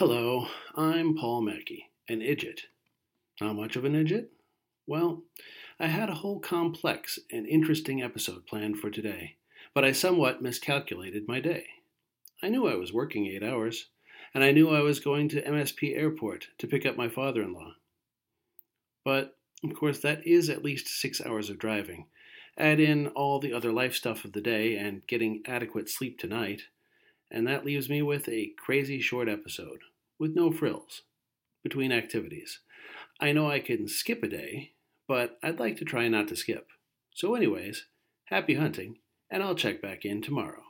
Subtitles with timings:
[0.00, 2.62] Hello, I'm Paul Mackey, an idiot.
[3.38, 4.32] How much of an idiot?
[4.86, 5.24] Well,
[5.78, 9.36] I had a whole complex and interesting episode planned for today,
[9.74, 11.66] but I somewhat miscalculated my day.
[12.42, 13.88] I knew I was working eight hours,
[14.32, 17.52] and I knew I was going to MSP Airport to pick up my father in
[17.52, 17.74] law.
[19.04, 22.06] But, of course, that is at least six hours of driving.
[22.56, 26.62] Add in all the other life stuff of the day and getting adequate sleep tonight,
[27.30, 29.80] and that leaves me with a crazy short episode,
[30.20, 31.02] with no frills,
[31.64, 32.60] between activities.
[33.20, 34.74] I know I can skip a day,
[35.08, 36.68] but I'd like to try not to skip.
[37.14, 37.86] So, anyways,
[38.26, 38.98] happy hunting,
[39.30, 40.62] and I'll check back in tomorrow.